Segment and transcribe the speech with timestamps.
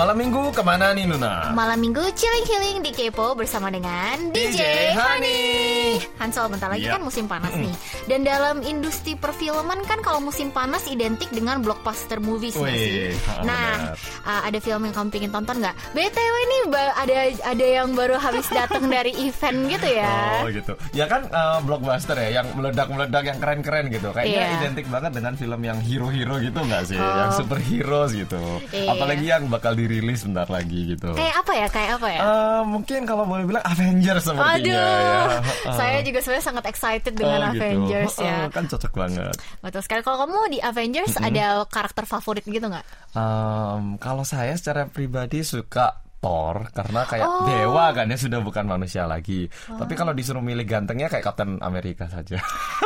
[0.00, 1.52] Malam minggu ke mana nih Nuna?
[1.52, 4.96] Malam minggu chilling healing di Kepo bersama dengan DJ,
[6.02, 6.18] Hani.
[6.20, 6.96] Hansol bentar lagi Iya.
[6.96, 7.74] kan musim panas nih.
[8.06, 12.72] Dan dalam industri perfilman kan kalau musim panas identik dengan blockbuster movies Wih,
[13.10, 13.12] sih?
[13.42, 13.92] Nah,
[14.22, 15.74] uh, ada film yang kamu pengen tonton nggak?
[15.90, 20.40] BTW nih ba- ada ada yang baru habis datang dari event gitu ya.
[20.40, 20.72] Oh gitu.
[20.92, 24.08] Ya kan eh, blockbuster ya, yang meledak-meledak, yang keren-keren gitu.
[24.10, 24.56] Kayaknya Iya.
[24.58, 26.96] identik banget dengan film yang hero-hero gitu nggak sih?
[26.96, 27.04] Oh.
[27.18, 28.40] Yang superhero gitu.
[28.70, 28.88] Iya.
[28.90, 31.10] Apalagi yang bakal dirilis bentar lagi gitu.
[31.12, 31.66] Kayak apa ya?
[31.68, 32.20] Kayak apa ya?
[32.20, 35.40] Eh, mungkin kalau boleh bilang Avengers sepertinya Aduh, ya.
[35.66, 35.74] Eh.
[35.74, 37.60] saya juga sebenarnya sangat excited dengan Oh, gitu.
[37.60, 38.36] Avengers ya.
[38.48, 39.34] kan cocok banget.
[39.58, 40.00] Betul sekali.
[40.00, 42.86] Kalau kamu di Avengers ada karakter favorit gitu nggak?
[43.12, 47.48] Em, kalau saya secara pribadi suka Thor karena kayak Oh.
[47.48, 49.48] dewa kan ya sudah bukan manusia lagi.
[49.48, 52.36] Tapi kalau disuruh milih gantengnya kayak Captain Amerika saja.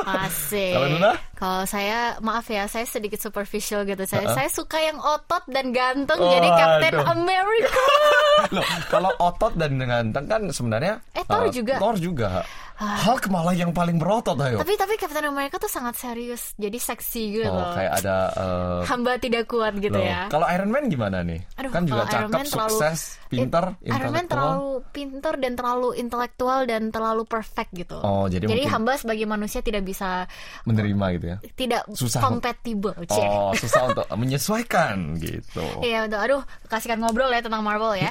[0.07, 0.71] Asik.
[0.71, 1.13] Kalau Nuna?
[1.35, 4.05] Kalau saya maaf ya, saya sedikit superficial gitu.
[4.05, 4.37] Saya Uh-uh.
[4.37, 7.11] saya suka yang otot dan ganteng Oh, jadi Captain aduh.
[7.11, 7.85] America.
[8.55, 11.75] Loh, kalau otot dan ganteng kan sebenarnya Eh, Thor eh, juga.
[11.79, 12.31] Thor juga.
[12.75, 14.59] Hulk malah yang paling berotot ayo.
[14.59, 17.47] tapi tapi Captain America tuh sangat serius, jadi seksi gitu.
[17.47, 20.03] oh, kayak ada eh, Hamba tidak kuat gitu loh.
[20.03, 20.27] ya.
[20.27, 21.39] Kalau Iron Man gimana nih?
[21.55, 25.35] Aduh, kan juga kalau Iron cakep, Man terlalu- sukses, pinter, It- Iron Man terlalu pinter
[25.37, 27.95] dan terlalu intelektual dan terlalu perfect gitu.
[27.97, 30.27] Oh, jadi mungkin- hamba sebagai manusia tidak bisa
[30.65, 31.37] menerima gitu ya.
[31.55, 32.21] tidak Susah.
[32.21, 32.95] compatible.
[33.09, 35.63] Oh, susah untuk menyesuaikan gitu.
[35.87, 36.11] Iya.
[36.11, 38.11] Aduh, kasihkan ngobrol ya tentang Marvel ya.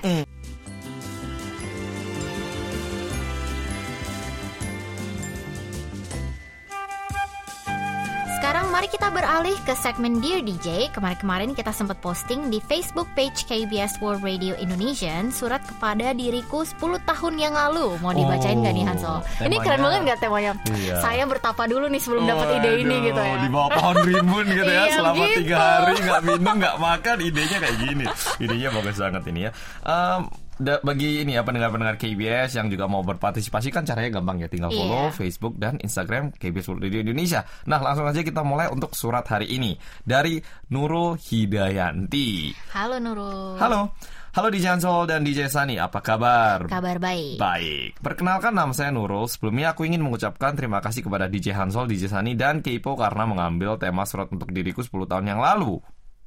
[8.44, 10.92] Sekarang mari kita beralih ke segmen Dear DJ.
[10.92, 16.76] Kemarin-kemarin kita sempat posting di Facebook page KBS World Radio Indonesian surat kepada diriku 10
[17.08, 17.96] tahun yang lalu.
[18.04, 19.24] Mau dibacain nggak nih Hansol?
[19.48, 20.60] Ini keren banget nggak temanya?
[20.76, 21.00] Iya.
[21.00, 23.36] Saya bertapa dulu nih sebelum dapat ide ini gitu ya.
[23.40, 25.40] Di bawah pohon rimbun gitu ya Iya, selama gitu.
[25.40, 28.06] tiga hari nggak minum nggak makan idenya kayak gini.
[28.44, 29.52] Idenya bagus banget ini ya.
[29.88, 30.22] Em,
[30.58, 34.70] da- bagi ini ya pendengar-pendengar KBS yang juga mau berpartisipasi kan caranya gampang ya tinggal
[34.70, 35.16] follow Iya.
[35.16, 37.42] Facebook dan Instagram KBS World Radio Indonesia.
[37.66, 40.38] Nah langsung aja kita mulai untuk surat hari ini dari
[40.70, 42.54] Nurul Hidayanti.
[42.74, 43.58] Halo Nurul.
[43.58, 43.94] Halo,
[44.34, 46.66] halo DJ Hansol dan DJ Sani, apa kabar?
[46.66, 47.38] Kabar baik.
[47.38, 49.26] Baik, perkenalkan nama saya Nurul.
[49.26, 53.78] Sebelumnya aku ingin mengucapkan terima kasih kepada DJ Hansol, DJ Sani, dan Keipo karena mengambil
[53.78, 55.82] tema surat untuk diriku 10 tahun yang lalu.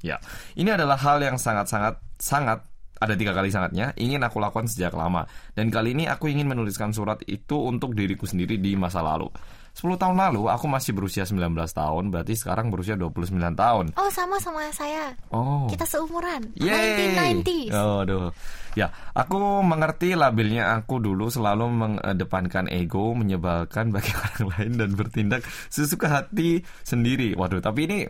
[0.05, 0.21] Ya,
[0.55, 2.61] ini adalah hal yang sangat-sangat sangat
[2.97, 6.93] ada tiga kali sangatnya ingin aku lakukan sejak lama dan kali ini aku ingin menuliskan
[6.97, 9.29] surat itu untuk diriku sendiri di masa lalu
[9.77, 14.41] 10 tahun lalu aku masih berusia 19 tahun berarti sekarang berusia 29 tahun Oh sama
[14.41, 15.13] sama saya.
[15.29, 16.49] oh Kita seumuran.
[16.57, 17.45] Yeay.
[17.45, 17.77] 1990s.
[17.77, 18.33] Oh, aduh.
[18.73, 25.45] Ya, aku mengerti labelnya aku dulu selalu mengedepankan ego, menyebalkan bagi orang lain dan bertindak
[25.69, 27.37] sesuka hati sendiri.
[27.37, 28.09] Waduh, tapi ini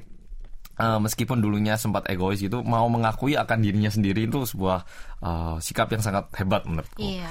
[0.77, 4.85] eh, meskipun dulunya sempat egois itu mau mengakui akan dirinya sendiri itu sebuah
[5.25, 7.01] eh, sikap yang sangat hebat menurutku.
[7.01, 7.29] Iya.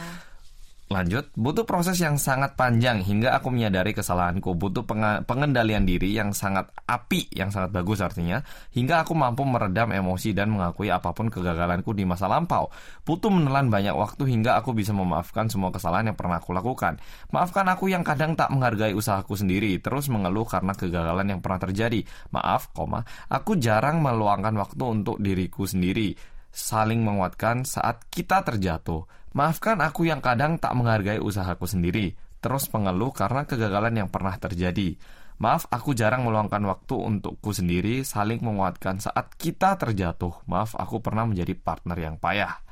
[0.85, 4.53] Lanjut, butuh proses yang sangat panjang hingga aku menyadari kesalahanku.
[4.53, 4.85] Butuh
[5.25, 10.53] pengendalian diri yang sangat api, yang sangat bagus artinya, hingga aku mampu meredam emosi dan
[10.53, 12.69] mengakui apa pun kegagalanku di masa lampau.
[13.01, 17.01] Butuh menelan banyak waktu hingga aku bisa memaafkan semua kesalahan yang pernah aku lakukan.
[17.33, 22.05] Maafkan aku yang kadang tak menghargai usahaku sendiri, terus mengeluh karena kegagalan yang pernah terjadi.
[22.29, 23.01] Maaf, koma,
[23.33, 26.13] aku jarang meluangkan waktu untuk diriku sendiri
[26.53, 29.24] saling menguatkan saat kita terjatuh.
[29.35, 34.95] Maafkan aku yang kadang tak menghargai usahaku sendiri, terus pengeluh karena kegagalan yang pernah terjadi.
[35.43, 40.47] Maaf, aku jarang meluangkan waktu untukku sendiri, saling menguatkan saat kita terjatuh.
[40.47, 42.64] Maaf, aku pernah menjadi partner yang payah.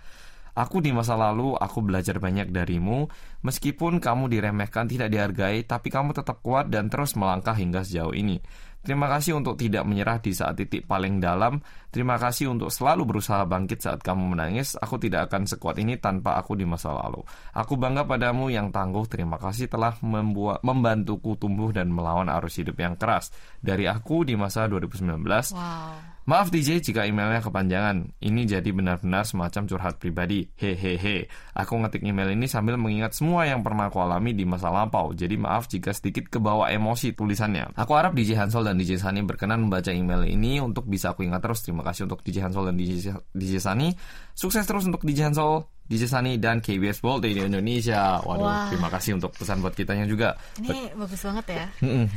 [0.53, 3.09] Aku di masa lalu, aku belajar banyak darimu.
[3.41, 8.37] Meskipun kamu diremehkan, tidak dihargai, tapi kamu tetap kuat dan terus melangkah hingga sejauh ini.
[8.83, 11.63] Terima kasih untuk tidak menyerah di saat titik paling dalam.
[11.87, 14.75] Terima kasih untuk selalu berusaha bangkit saat kamu menangis.
[14.75, 17.23] Aku tidak akan sekuat ini tanpa aku di masa lalu.
[17.55, 19.07] Aku bangga padamu yang tangguh.
[19.07, 23.31] Terima kasih telah membuat membantuku tumbuh dan melawan arus hidup yang keras.
[23.63, 25.23] Dari aku di masa 2019.
[25.55, 26.12] Wow.
[26.23, 28.15] Maaf DJ jika emailnya kepanjangan.
[28.23, 30.47] Ini jadi benar-benar semacam curhat pribadi.
[30.55, 31.27] Hehehe.
[31.51, 35.11] Aku ngetik email ini sambil mengingat semua yang pernah aku alami di masa lampau.
[35.11, 37.75] Jadi maaf jika sedikit kebawa emosi tulisannya.
[37.75, 41.43] Aku harap DJ Hansol dan DJ Sani berkenan membaca email ini untuk bisa aku ingat
[41.43, 41.59] terus.
[41.59, 43.91] Terima kasih untuk DJ Hansol dan DJ, DJ Sani.
[44.31, 48.23] Sukses terus untuk DJ Hansol, DJ Sani dan KBS World di Indonesia.
[48.23, 48.71] Waduh, Wah.
[48.71, 50.39] terima kasih untuk pesan buat kitanya juga.
[50.55, 51.65] Ini bagus banget ya.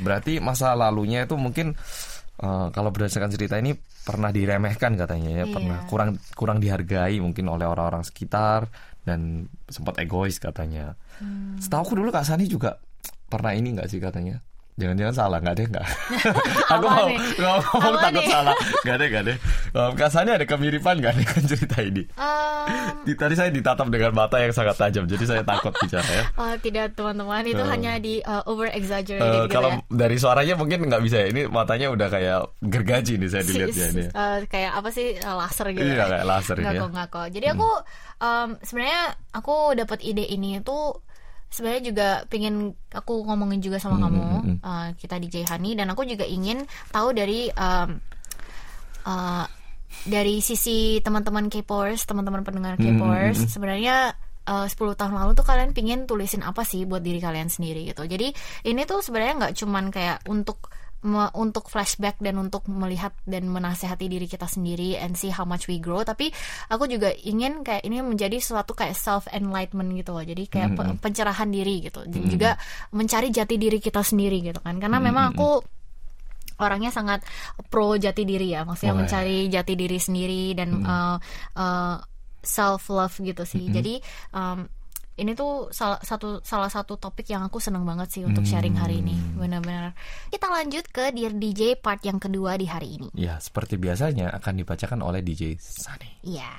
[0.07, 1.75] Berarti masa lalunya itu mungkin
[2.37, 3.73] eh, kalau berdasarkan cerita ini
[4.07, 5.55] pernah diremehkan katanya ya, Iya.
[5.55, 8.71] pernah kurang kurang dihargai mungkin oleh orang-orang sekitar
[9.03, 10.95] dan sempat egois katanya.
[11.19, 11.59] Hmm.
[11.59, 12.79] Setahu aku dulu Kak Sani juga
[13.27, 14.39] pernah ini nggak sih katanya
[14.77, 15.87] Jangan-jangan salah, nggak deh nggak.
[16.77, 17.17] Aku mau nih?
[17.41, 18.29] ngomong takut nih?
[18.29, 18.55] salah.
[18.85, 19.37] Nggak deh, nggak deh.
[19.73, 22.03] Um, Kak Sani ada kemiripan nggak dengan cerita ini?
[23.03, 26.25] Di- Tadi saya ditatap dengan mata yang sangat tajam, jadi saya takut bicara ya.
[26.37, 27.67] oh, tidak teman-teman itu Eh.
[27.67, 29.81] hanya di uh, over exaggerate Eh, gitu kalau ya.
[29.89, 31.29] dari suaranya mungkin nggak bisa ya.
[31.31, 34.05] Ini matanya udah kayak gergaji nih saya dilihatnya ini.
[34.07, 36.05] Eh, kayak apa sih eh, laser gitu Iya ya.
[36.07, 36.81] kayak laser ini ya.
[36.81, 37.27] kok, nggak kok.
[37.31, 37.69] Jadi aku
[38.19, 39.03] em, sebenarnya
[39.33, 40.79] aku dapat ide ini itu
[41.51, 44.23] sebenarnya juga pengen aku ngomongin juga sama kamu
[44.61, 47.91] eh, kita DJ Hani dan aku juga ingin tahu dari em,
[49.07, 49.47] eh,
[50.07, 54.13] dari sisi teman-teman K-popers, teman-teman pendengar K-popers sebenarnya
[54.47, 58.05] eh, 10 tahun lalu tuh kalian pingin tulisin apa sih buat diri kalian sendiri gitu.
[58.07, 58.31] Jadi
[58.67, 60.71] ini tuh sebenarnya nggak cuman kayak untuk
[61.07, 65.71] me- untuk flashback dan untuk melihat dan menasehati diri kita sendiri and see how much
[65.71, 66.03] we grow.
[66.03, 66.35] Tapi
[66.67, 70.27] aku juga ingin kayak ini menjadi suatu kayak self enlightenment gitu loh.
[70.27, 72.03] Jadi kayak pe- pencerahan diri gitu.
[72.03, 72.51] Dan juga
[72.91, 74.77] mencari jati diri kita sendiri gitu kan.
[74.77, 75.49] Karena memang aku
[76.57, 77.21] orangnya sangat
[77.69, 78.67] pro jati diri ya.
[78.67, 80.71] Maksudnya Oh, mencari jati diri sendiri dan
[82.43, 83.67] self love gitu sih.
[83.75, 83.95] Jadi
[84.33, 84.67] um,
[85.17, 89.01] ini tuh salah satu salah satu topik yang aku seneng banget sih untuk sharing hari
[89.01, 89.17] ini.
[89.37, 89.97] Benar-benar.
[90.29, 93.09] Kita lanjut ke Dear DJ part yang kedua di hari ini.
[93.17, 96.21] Ya, seperti biasanya akan dibacakan oleh DJ Sani.
[96.21, 96.53] Iya,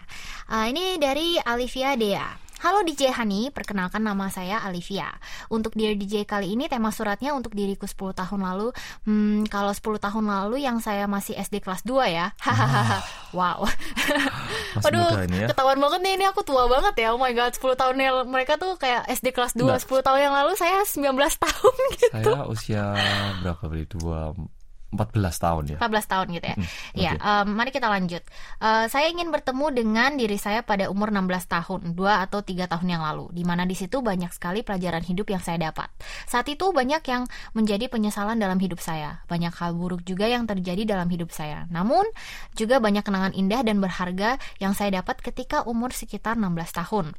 [0.48, 2.47] Eh, ini dari Alivia Dea.
[2.58, 5.14] Halo DJ Hani, perkenalkan nama saya Alivia.
[5.46, 8.74] Untuk Dear DJ kali ini tema suratnya untuk diriku 10 tahun lalu.
[9.06, 12.34] Hmm, kalau 10 tahun lalu yang saya masih SD kelas 2 ya.
[12.42, 13.06] Hahaha.
[13.38, 13.62] wow.
[14.74, 15.48] Masih Aduh, muda ini ya.
[15.54, 17.14] ketahuan banget nih ini aku tua banget ya.
[17.14, 19.62] Oh my god, 10 tahun yang mereka tuh kayak SD kelas 2.
[19.62, 19.78] Nah.
[19.78, 22.10] 10 tahun yang lalu saya 19 tahun gitu.
[22.26, 22.84] Saya usia
[23.46, 24.34] berapa beli dua
[24.88, 25.78] 14 tahun ya.
[25.84, 26.56] 14 tahun gitu ya.
[26.56, 27.28] Mm, Iya, oke.
[27.28, 28.24] em, mari kita lanjut.
[28.64, 32.88] Eh, saya ingin bertemu dengan diri saya pada umur 16 tahun, 2 atau 3 tahun
[32.96, 35.92] yang lalu, di mana di situ banyak sekali pelajaran hidup yang saya dapat.
[36.24, 40.88] Saat itu banyak yang menjadi penyesalan dalam hidup saya, banyak hal buruk juga yang terjadi
[40.88, 41.68] dalam hidup saya.
[41.68, 42.08] Namun,
[42.56, 47.12] juga banyak kenangan indah dan berharga yang saya dapat ketika umur sekitar 16 tahun.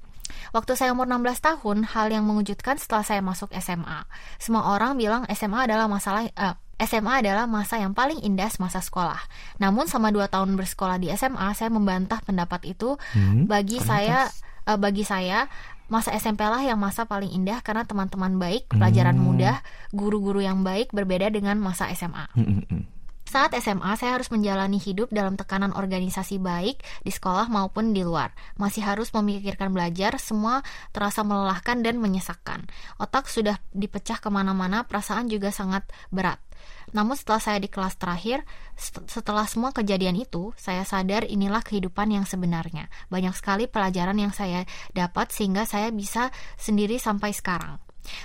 [0.53, 4.05] Waktu saya umur 16 tahun, hal yang mengejutkan setelah saya masuk SMA.
[4.37, 9.19] Semua orang bilang SMA adalah masalah eh, SMA adalah masa yang paling indah semasa sekolah.
[9.59, 12.95] Namun sama 2 tahun bersekolah di SMA, saya membantah pendapat itu.
[13.13, 14.31] Hmm, Bagi saya
[14.65, 15.51] eh, bagi saya
[15.89, 19.25] masa SMP lah yang masa paling indah karena teman-teman baik, pelajaran Hmm.
[19.25, 19.57] mudah,
[19.91, 22.29] guru-guru yang baik berbeda dengan masa SMA.
[22.37, 22.83] Hmm, hmm, hmm.
[23.29, 28.33] Saat SMA, saya harus menjalani hidup dalam tekanan organisasi baik di sekolah maupun di luar.
[28.57, 30.65] Masih harus memikirkan belajar, semua
[30.97, 32.65] terasa melelahkan dan menyesakkan.
[32.97, 36.41] Otak sudah dipecah ke mana-mana, perasaan juga sangat berat.
[36.97, 38.49] Namun setelah saya di kelas terakhir,
[38.81, 42.89] set- setelah semua kejadian itu, saya sadar inilah kehidupan yang sebenarnya.
[43.13, 44.65] Banyak sekali pelajaran yang saya
[44.97, 47.77] dapat sehingga saya bisa sendiri sampai sekarang.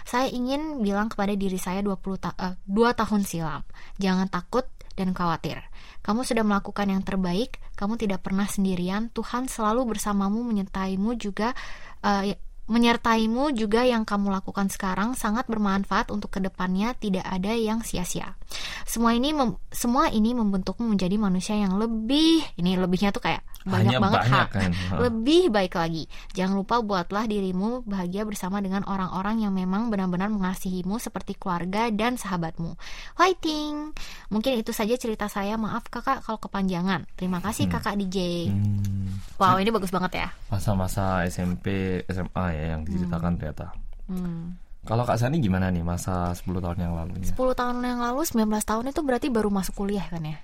[0.07, 3.67] Saya ingin bilang kepada diri saya 20 ta- eh, 2 tahun silam,
[3.99, 5.61] jangan takut dan khawatir.
[6.03, 9.09] Kamu sudah melakukan yang terbaik, kamu tidak pernah sendirian.
[9.13, 11.55] Tuhan selalu bersamamu, menyertaimu juga
[12.03, 17.83] eh, menyertaimu juga yang kamu lakukan sekarang sangat bermanfaat untuk ke depannya tidak ada yang
[17.83, 18.39] sia-sia.
[18.87, 23.95] Semua ini mem- semua ini membentukmu menjadi manusia yang lebih ini lebihnya tuh kayak banyak
[23.95, 24.71] Hanya banget banyak hak kan.
[24.99, 26.03] Lebih baik lagi.
[26.35, 32.19] Jangan lupa buatlah dirimu bahagia bersama dengan orang-orang yang memang benar-benar mengasihimu seperti keluarga dan
[32.19, 32.75] sahabatmu.
[33.15, 33.95] Fighting.
[34.27, 35.55] Mungkin itu saja cerita saya.
[35.55, 37.07] Maaf kakak kalau kepanjangan.
[37.15, 38.51] Terima kasih kakak DJ.
[38.51, 40.27] Hmm, Wow ini bagus banget ya.
[40.51, 43.73] Masa-masa SMP, SMA ya yang diceritakan ternyata.
[44.07, 44.59] Hmm.
[44.83, 47.31] Kalau Kak Sani gimana nih masa 10 tahun yang lalunya?
[47.31, 50.43] 10 tahun yang lalu 19 tahun itu berarti baru masuk kuliah kan ya?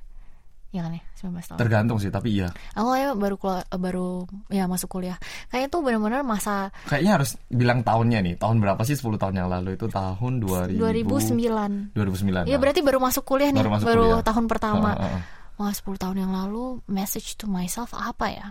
[0.69, 1.57] Ya kan ya 19 tahun.
[1.57, 2.53] Tergantung sih, tapi iya.
[2.77, 4.07] Aku kayak baru keluar, baru
[4.53, 5.17] ya masuk kuliah.
[5.49, 8.35] Kayaknya tuh benar-benar masa Kayaknya harus bilang tahunnya nih.
[8.37, 9.89] Tahun berapa sih 10 tahun yang lalu itu?
[9.89, 11.97] Tahun 2000 2009.
[11.97, 12.45] 2009.
[12.45, 12.59] Iya nah.
[12.61, 14.21] berarti baru masuk kuliah nih, Baru baru, masuk kuliah.
[14.29, 14.89] tahun pertama.
[14.93, 15.21] Heeh, heeh.
[15.59, 18.47] Wah 10 tahun yang lalu message to myself apa ya?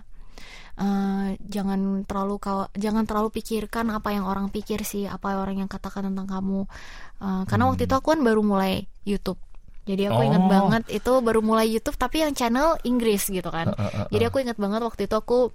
[0.78, 5.70] Eh, jangan terlalu kawa- jangan terlalu pikirkan apa yang orang pikir sih, apa orang yang
[5.70, 6.66] katakan tentang kamu.
[7.18, 9.38] Eh, karena waktu itu aku kan baru mulai YouTube.
[9.88, 10.50] Jadi aku ingat Oh.
[10.50, 13.66] banget itu baru mulai YouTube tapi yang channel Inggris gitu kan.
[13.68, 15.48] Heeh, heeh, Jadi aku ingat banget waktu itu aku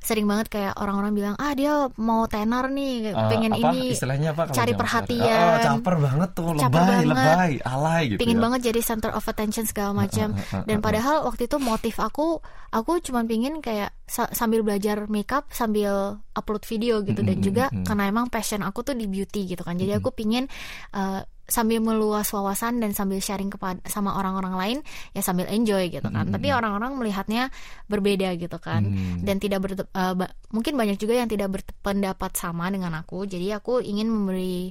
[0.00, 4.34] sering banget kayak orang-orang bilang ah dia mau tenar nih Eh, pengen apa, ini istilahnya
[4.34, 5.38] apa cari perhatian.
[5.38, 7.06] Oh, caper banget tuh, Caper lebay, banget.
[7.06, 8.42] lebay, alay gitu pingin ya.
[8.42, 13.22] banget jadi center of attention segala macam dan padahal waktu itu motif aku aku cuma
[13.22, 18.62] pingin kayak sa- sambil belajar makeup sambil upload video gitu dan juga karena emang passion
[18.62, 20.50] aku tuh di beauty gitu kan jadi aku pingin
[20.90, 24.78] uh, sambil meluas wawasan dan sambil sharing kepada sama orang-orang lain
[25.10, 27.50] ya sambil enjoy gitu kan tapi orang-orang melihatnya
[27.84, 29.20] berbeda gitu kan Hmm.
[29.20, 33.58] dan tidak ber, uh, ba- mungkin banyak juga yang tidak berpendapat sama dengan aku jadi
[33.58, 34.70] aku ingin memberi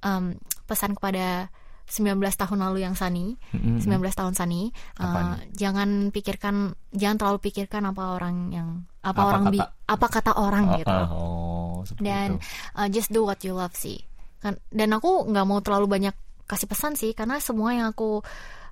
[0.00, 1.48] um, pesan kepada
[1.84, 3.76] 19 tahun lalu yang Sani, Mm-mm.
[3.76, 8.68] 19 tahun Sani, uh, jangan pikirkan, jangan terlalu pikirkan apa orang yang
[9.02, 10.88] apa, Apa orang bi, kata- apa kata orang Oh, gitu.
[10.94, 12.46] ah, oh, Dan itu.
[12.72, 13.98] uh, just do what you love sih.
[14.42, 18.20] Kan dan aku nggak mau terlalu banyak kasih pesan sih karena semua yang aku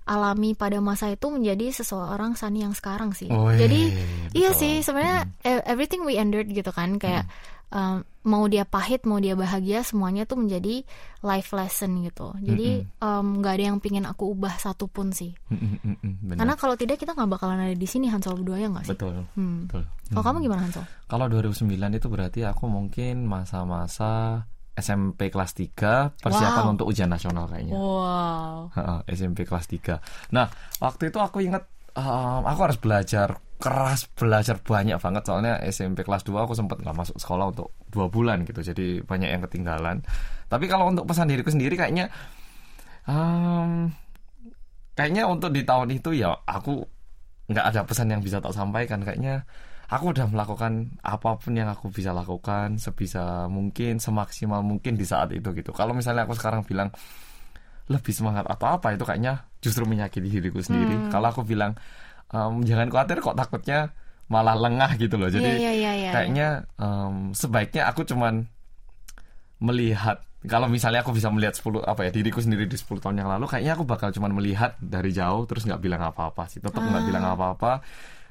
[0.05, 3.31] alami pada masa itu menjadi seseorang Sani yang sekarang sih.
[3.31, 3.81] Wih, Jadi
[4.35, 4.59] iya betul.
[4.59, 7.31] sih sebenarnya e- everything we endured gitu kan kayak
[7.71, 10.83] um, mau dia pahit mau dia bahagia semuanya tuh menjadi
[11.23, 12.35] life lesson gitu.
[12.43, 15.31] Jadi um, nggak ada yang pingin aku ubah satupun sih.
[15.49, 16.39] Mm, mm, mm, mm, benar.
[16.43, 18.93] Karena kalau tidak kita nggak bakalan ada di sini Hansol berdua ya nggak sih?
[18.93, 19.71] betul, Hmm.
[19.71, 19.85] betul.
[20.11, 20.85] Kalau kamu gimana Hansol?
[21.07, 24.43] Kalau 2009 itu berarti aku mungkin masa-masa
[24.81, 26.73] SMP kelas 3 persiapan Wow.
[26.75, 27.77] untuk ujian nasional kayaknya.
[27.77, 28.73] Wow.
[29.07, 30.01] SMP kelas 3.
[30.33, 30.49] Nah,
[30.81, 36.25] waktu itu aku ingat um, aku harus belajar keras, belajar banyak banget soalnya SMP kelas
[36.25, 38.65] 2 aku sempat nggak masuk sekolah untuk dua bulan gitu.
[38.65, 40.01] Jadi banyak yang ketinggalan.
[40.49, 42.09] Tapi kalau untuk pesan diriku sendiri kayaknya
[43.05, 43.93] um,
[44.95, 46.85] kayaknya untuk di tahun itu ya aku
[47.51, 49.45] nggak ada pesan yang bisa tak sampaikan kayaknya
[49.91, 55.35] aku udah melakukan apa pun yang aku bisa lakukan sebisa mungkin semaksimal mungkin di saat
[55.35, 55.75] itu gitu.
[55.75, 56.95] Kalau misalnya aku sekarang bilang
[57.91, 58.95] lebih semangat atau apa?
[58.95, 61.11] Itu kayaknya justru menyakiti diriku sendiri.
[61.11, 61.75] Kalau aku bilang
[62.31, 63.91] "Em, jangan khawatir kok takutnya
[64.31, 65.27] malah lengah gitu loh.
[65.27, 66.11] Jadi Iya, iya, iya, iya.
[66.15, 68.47] kayaknya em, sebaiknya aku cuman
[69.59, 73.29] melihat kalau misalnya aku bisa melihat 10 apa ya diriku sendiri di 10 tahun yang
[73.29, 76.63] lalu kayaknya aku bakal cuman melihat dari jauh terus nggak bilang apa-apa sih.
[76.63, 77.83] Tetap nggak bilang apa-apa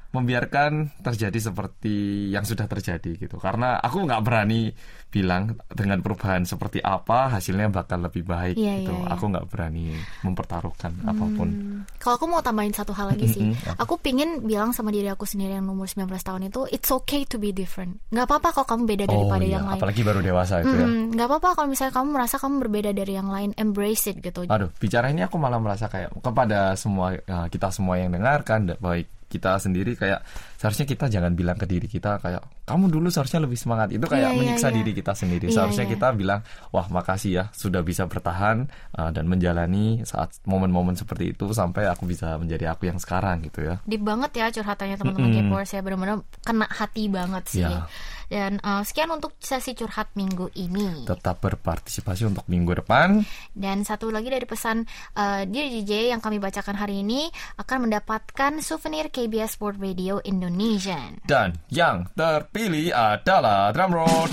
[0.09, 1.95] membiarkan terjadi seperti
[2.33, 4.73] yang sudah terjadi gitu karena aku nggak berani
[5.09, 9.13] bilang dengan perubahan seperti apa hasilnya bakal lebih baik Iya, gitu iya, iya.
[9.13, 13.41] aku nggak berani mempertaruhkan apa pun Hmm, Kalau aku mau tambahin satu hal lagi sih,
[13.75, 17.41] aku pingin bilang sama diri aku sendiri yang umur 19 tahun itu, it's okay to
[17.41, 17.97] be different.
[18.13, 19.79] Nggak apa-apa kalau kamu beda daripada iya, yang lain.
[19.81, 23.13] apalagi baru dewasa itu ya Mm, nggak apa-apa kalau misalnya kamu merasa kamu berbeda dari
[23.15, 24.45] yang lain, embrace it gitu.
[24.45, 29.07] Aduh, bicara ini aku malah merasa kayak kepada semua uh, kita semua yang dengarkan, baik
[29.29, 30.25] kita sendiri kayak
[30.59, 33.95] seharusnya kita jangan bilang ke diri kita kayak kamu dulu seharusnya lebih semangat.
[33.95, 34.75] Itu kayak Iya, iya, menyiksa iya.
[34.75, 35.47] diri kita sendiri.
[35.47, 35.93] Iya, seharusnya iya.
[35.95, 36.39] kita bilang,
[36.75, 38.67] "Wah, makasih ya sudah bisa bertahan
[38.99, 43.63] uh, dan menjalani saat momen-momen seperti itu sampai aku bisa menjadi aku yang sekarang gitu
[43.63, 45.47] ya." Deep banget ya curhatannya teman-teman Mm-mm.
[45.49, 47.63] K-popers ya benar-benar kena hati banget sih.
[47.63, 47.87] Ya.
[48.29, 51.01] Dan uh, sekian untuk sesi curhat minggu ini.
[51.09, 53.25] Tetap berpartisipasi untuk minggu depan.
[53.57, 54.85] Dan satu lagi dari pesan
[55.17, 61.21] uh, Dear DJ yang kami bacakan hari ini akan mendapatkan souvenir KBS World Radio Indonesian.
[61.29, 64.25] Dan yang terpilih adalah drumroll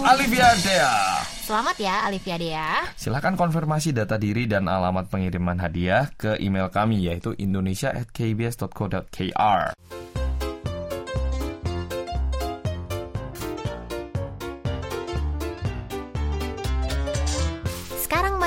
[0.00, 1.20] Olivia Dea.
[1.44, 2.88] Selamat ya Alivia Dea.
[2.96, 9.76] Silahkan konfirmasi data diri dan alamat pengiriman hadiah ke email kami yaitu indonesia@kbs.co.kr.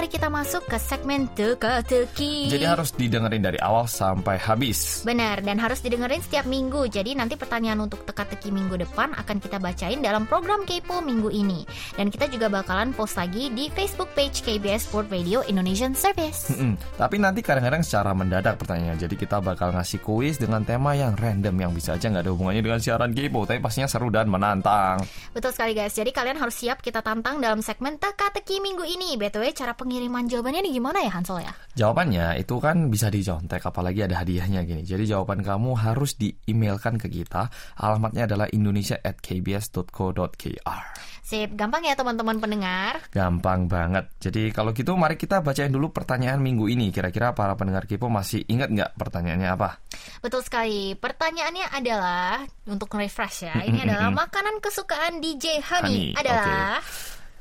[0.08, 2.48] mari kita masuk ke segmen teka-teki.
[2.48, 5.04] Jadi harus didengerin dari awal sampai habis.
[5.04, 6.88] Benar, dan harus didengerin setiap minggu.
[6.88, 11.68] Jadi nanti pertanyaan untuk teka-teki minggu depan akan kita bacain dalam program Kepo minggu ini.
[12.00, 16.56] Dan kita juga bakalan post lagi di Facebook page KBS World Radio Indonesian Service.
[16.56, 16.80] Mm-mm.
[16.96, 19.04] Tapi nanti kadang-kadang secara mendadak pertanyaannya.
[19.04, 22.64] Jadi kita bakal ngasih kuis dengan tema yang random yang bisa aja nggak ada hubungannya
[22.64, 25.04] dengan siaran Kepo, tapi pastinya seru dan menantang.
[25.36, 25.92] Betul sekali guys.
[25.92, 29.20] Jadi kalian harus siap kita tantang dalam segmen teka-teki minggu ini.
[29.20, 31.50] BTW cara pengiriman jawabannya ini gimana ya Hansol ya?
[31.74, 34.86] Jawabannya itu kan bisa dicontek apalagi ada hadiahnya gini.
[34.86, 37.50] Jadi jawaban kamu harus di-emailkan ke kita.
[37.82, 40.82] Alamatnya adalah indonesia@kbs.co.kr.
[41.26, 43.02] Sip, gampang ya teman-teman pendengar.
[43.10, 44.06] Gampang banget.
[44.22, 46.94] Jadi kalau gitu mari kita bacain dulu pertanyaan minggu ini.
[46.94, 49.82] Kira-kira para pendengar Kipo masih ingat nggak pertanyaannya apa?
[50.22, 50.94] Betul sekali.
[50.94, 53.66] Pertanyaannya adalah untuk refresh ya.
[53.66, 56.86] Ini adalah makanan kesukaan DJ Honey, Honey, adalah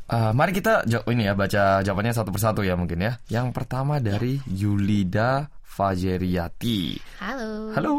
[0.06, 3.18] Eh, mari kita jawab ini ya baca jawabannya satu persatu ya mungkin ya.
[3.26, 6.94] Yang pertama dari Yulida Fajeriati.
[7.18, 7.74] Halo.
[7.74, 7.94] Halo.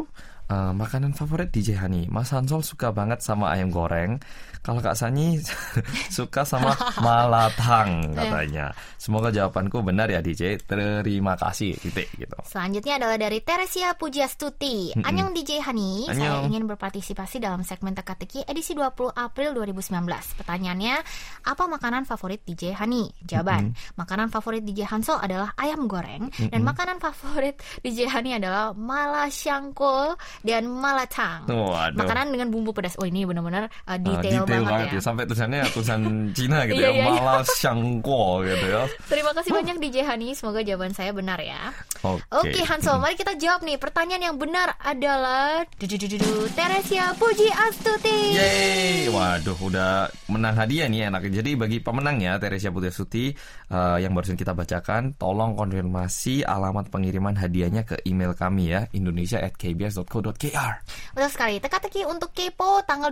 [0.47, 2.07] Eh, makanan favorit DJ Hani.
[2.07, 4.15] Mas Hansol suka banget sama ayam goreng.
[4.63, 5.39] Kalau Kak Sani
[6.17, 6.71] Suka sama
[7.05, 8.71] malatang Katanya.
[8.95, 12.35] Semoga jawabanku benar ya DJ Terima kasih Titik gitu.
[12.47, 14.95] Selanjutnya adalah dari Teresia Pujastuti.
[14.95, 20.39] Anyong DJ Hani, saya ingin berpartisipasi dalam segmen teka-teki edisi 20 April 2019.
[20.39, 20.95] Pertanyaannya,
[21.43, 23.11] apa makanan favorit DJ Hani?
[23.23, 26.31] Jawaban, makanan favorit DJ Hansol adalah ayam goreng.
[26.51, 31.45] Dan makanan favorit DJ Hani adalah malasyangkol dan malatang.
[31.47, 31.97] Waduh.
[31.97, 32.97] Makanan dengan bumbu pedas.
[32.97, 35.01] Oh, ini benar-benar uh, Eh, detail, banget, ya.
[35.01, 36.01] Sampai tulisannya tulisan
[36.33, 37.21] Cina gitu Iya, ya iya, iya.
[37.21, 41.71] Malah Shangko gitu ya Terima kasih banyak DJ Hani, semoga jawaban saya benar ya.
[42.03, 42.21] Oke.
[42.29, 43.77] Oke Hanso, mari kita jawab nih.
[43.81, 48.37] Pertanyaan yang benar adalah dududududu, Teresia Puji Astuti.
[48.37, 51.27] Yeay, waduh udah menang hadiah nih enak.
[51.29, 53.25] Jadi bagi pemenangnya Teresia Putri Suti
[53.69, 60.71] eh, yang barusan kita bacakan, tolong konfirmasi alamat pengiriman hadiahnya ke email kami ya indonesia@kbs.co.kr.
[61.13, 61.57] Betul sekali.
[61.61, 63.09] Teka-teki untuk kepo tanggal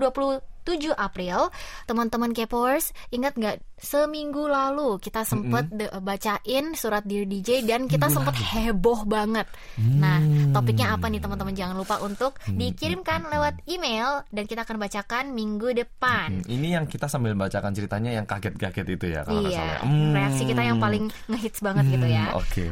[0.66, 1.54] 27 April.
[1.86, 8.10] Teman-teman kepoers, ingat nggak seminggu lalu kita sempet de- bacain surat Dear DJ dan kita
[8.10, 9.46] sempet heboh banget.
[9.78, 10.20] Nah,
[10.52, 11.54] topiknya apa nih teman-teman?
[11.54, 16.42] Jangan lupa untuk dikirimkan lewat email dan kita akan bacakan minggu depan.
[16.42, 19.54] Hmm, ini yang kita sambil bacakan ceritanya yang kaget-kaget itu ya kalau salah.
[19.54, 19.80] Iya, ya.
[19.86, 20.14] Hmm.
[20.16, 22.26] reaksi kita yang paling ngehits banget gitu ya.
[22.34, 22.66] Hmm, Oke.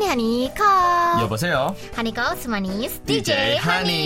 [0.00, 1.20] Hani Hani Kau.
[1.20, 1.76] 여보세요.
[1.92, 4.04] Hani Kau semanis DJ DJ Hani.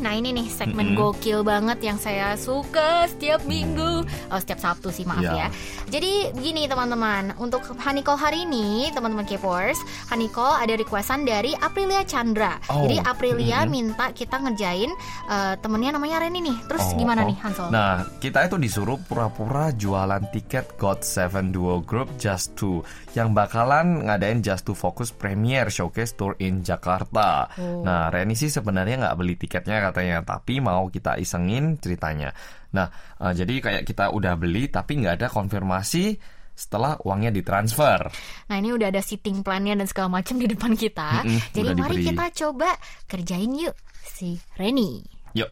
[0.00, 4.08] Nah ini nih segmen gokil banget yang saya suka setiap minggu.
[4.29, 5.45] Oh setiap Sabtu sih maaf Ya.
[5.45, 5.47] ya.
[5.89, 9.77] Jadi gini teman-teman, untuk Haniko hari ini teman-teman Kepors,
[10.09, 12.57] Haniko ada requestan dari Aprilia Chandra.
[12.69, 12.85] Oh.
[12.85, 14.89] Jadi Aprilia minta kita ngerjain
[15.29, 16.57] eh, temennya namanya Reni nih.
[16.65, 17.29] Terus Oh, gimana oh.
[17.29, 17.67] nih Hansol?
[17.73, 24.05] Nah, kita itu disuruh pura-pura jualan tiket God 7 Duo Group Just Two yang bakalan
[24.05, 27.49] ngadain Just Two Focus Premier Showcase Tour in Jakarta.
[27.57, 27.81] Oh.
[27.81, 32.31] Nah, Reni sih sebenarnya nggak beli tiketnya katanya, tapi mau kita isengin ceritanya.
[32.75, 32.87] Nah,
[33.23, 36.19] eh, jadi kayak kita udah beli tapi nggak ada konfirmasi
[36.55, 38.11] setelah uangnya ditransfer.
[38.47, 41.23] Nah ini udah ada sitting plan-nya dan segala macam di depan kita.
[41.23, 42.07] Mm-mm, Jadi udah mari diberi.
[42.11, 42.69] kita coba
[43.07, 45.03] kerjain yuk si Reni.
[45.35, 45.51] Yuk.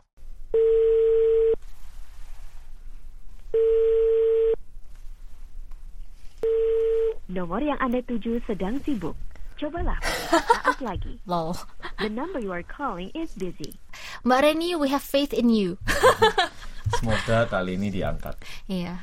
[7.27, 9.15] Nomor yang Anda tuju sedang sibuk.
[9.58, 9.98] Cobalah
[10.30, 11.18] saat lagi.
[11.30, 11.56] Lol.
[12.01, 13.80] The number you are calling is busy.
[14.27, 15.77] Mbak Reni, we have faith in you.
[17.00, 18.36] Semoga kali ini diangkat.
[18.70, 18.96] Iya.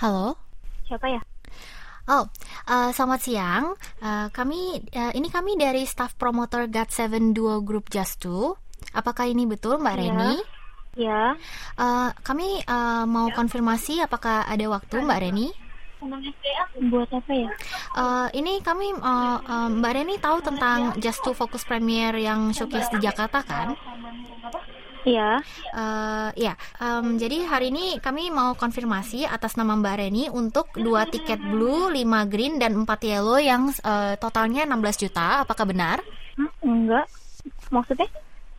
[0.00, 0.36] Halo.
[0.84, 1.20] Siapa ya?
[2.04, 2.28] Oh,
[2.68, 3.64] eh, selamat siang.
[4.04, 8.52] Eh, kami eh, ini kami dari staff promoter God7 Duo Group Just Two.
[8.92, 10.00] Apakah ini betul Mbak Ya.
[10.04, 10.34] Reni?
[10.94, 11.22] Ya.
[11.80, 15.48] Eh, kami eh, mau konfirmasi apakah ada waktu Mbak Reni?
[16.90, 17.50] Buat apa ya?
[17.94, 22.90] Eh, ini kami eh, eh, Mbak Reni tahu tentang Just Two Focus Premier yang showcase
[22.92, 23.78] di Jakarta kan?
[25.04, 25.44] Iya.
[25.76, 31.04] Eh, ya, em, jadi hari ini kami mau konfirmasi atas nama Mbak Reni untuk dua
[31.04, 35.44] tiket blue, 5 green, dan 4 yellow yang eh, totalnya 16 juta.
[35.44, 36.00] Apakah benar?
[36.40, 36.50] Hah?
[36.64, 37.06] Enggak.
[37.68, 38.08] Maksudnya?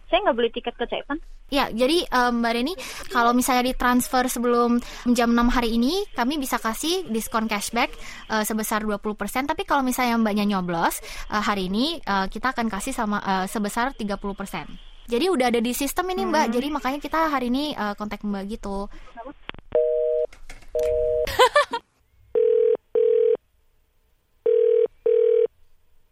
[0.06, 1.18] Saya nggak beli tiket ke Cepan.
[1.54, 2.74] Ya, jadi em, Mbak Reni,
[3.14, 4.82] kalau misalnya ditransfer sebelum
[5.14, 7.94] jam 6 hari ini, kami bisa kasih diskon cashback
[8.34, 9.46] eh, sebesar 20%.
[9.46, 13.94] Tapi kalau misalnya Mbaknya nyoblos eh, hari ini, eh, kita akan kasih sama eh, sebesar
[13.94, 15.06] 30%.
[15.06, 18.44] Jadi udah ada di sistem ini Mbak, jadi makanya kita hari ini eh, kontak Mbak
[18.50, 18.90] gitu.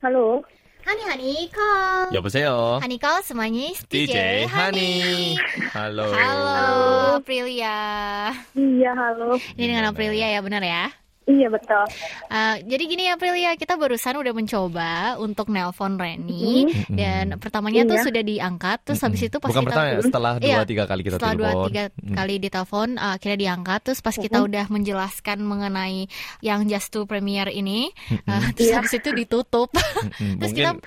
[0.04, 0.46] Halo.
[0.84, 2.12] Honey Honey Call.
[2.12, 2.84] Yoboseo.
[2.84, 5.40] Honey Call semuanya DJ, Honey.
[5.72, 6.12] Halo.
[6.12, 8.30] Halo Prilia.
[8.52, 9.40] Iya, halo.
[9.56, 10.92] Ini dengan Prilia ya, benar ya?
[11.26, 11.84] Iya, betul.
[12.28, 18.04] Uh, jadi gini Aprilia, kita barusan udah mencoba untuk nelpon Reni dan pertamanya tuh Iya.
[18.04, 21.16] sudah diangkat, terus habis itu pas Bukan kita pertanyaan, setelah dua Iya, tiga kali kita
[21.16, 21.66] setelah dua telepon.
[21.66, 22.14] tiga Mm.
[22.14, 25.98] kali ditelepon uh, akhirnya diangkat terus pas kita udah menjelaskan mengenai
[26.40, 27.88] yang Just to Premier ini
[28.22, 29.72] uh, terus habis itu ditutup
[30.14, 30.84] Mm, terus mungkin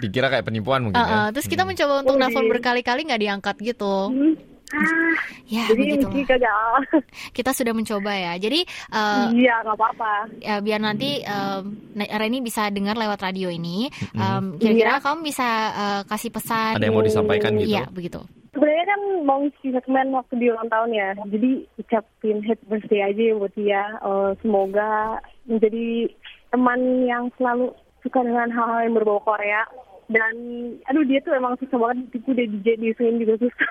[0.00, 1.14] dikira kayak penipuan mungkin Uh, ya.
[1.16, 2.50] uh, terus kita mencoba untuk Oh, nelpon iya.
[2.50, 4.34] berkali-kali nggak diangkat gitu Hmm.
[4.70, 5.14] Ah,
[5.50, 6.54] ya jadi begitu mesti kagak.
[7.36, 10.12] kita sudah mencoba ya jadi uh, Iya, nggak apa-apa.
[10.38, 16.00] ya biar nanti um, Reni bisa dengar lewat radio ini um, kira-kira kamu bisa uh,
[16.06, 17.66] kasih pesan Ada yang mau disampaikan gitu?
[17.68, 21.14] iya begitu Sebenarnya kan mau ngisi segmen waktu di ulang tahun ya.
[21.22, 23.94] Jadi ucapin happy birthday aja buat dia.
[23.94, 26.10] Eh, semoga menjadi
[26.50, 27.70] teman yang selalu
[28.02, 29.62] suka dengan hal-hal yang berbau Korea.
[30.10, 30.34] Dan
[30.90, 33.70] aduh dia tuh emang susah banget ditipu deh DJ di sini juga susah.